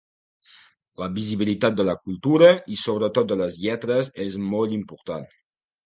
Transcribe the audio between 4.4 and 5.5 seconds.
molt important.